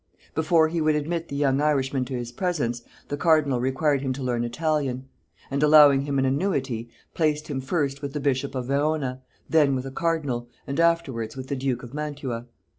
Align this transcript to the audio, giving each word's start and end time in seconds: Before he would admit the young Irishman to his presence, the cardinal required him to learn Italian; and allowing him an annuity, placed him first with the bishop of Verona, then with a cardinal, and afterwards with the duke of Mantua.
Before 0.33 0.67
he 0.67 0.81
would 0.81 0.95
admit 0.95 1.27
the 1.27 1.35
young 1.35 1.61
Irishman 1.61 2.05
to 2.05 2.15
his 2.15 2.31
presence, 2.31 2.81
the 3.09 3.17
cardinal 3.17 3.59
required 3.59 4.01
him 4.01 4.13
to 4.13 4.23
learn 4.23 4.43
Italian; 4.43 5.05
and 5.51 5.61
allowing 5.61 6.01
him 6.05 6.17
an 6.17 6.25
annuity, 6.25 6.89
placed 7.13 7.49
him 7.49 7.61
first 7.61 8.01
with 8.01 8.13
the 8.13 8.19
bishop 8.19 8.55
of 8.55 8.65
Verona, 8.65 9.21
then 9.47 9.75
with 9.75 9.85
a 9.85 9.91
cardinal, 9.91 10.49
and 10.65 10.79
afterwards 10.79 11.37
with 11.37 11.49
the 11.49 11.55
duke 11.55 11.83
of 11.83 11.93
Mantua. 11.93 12.47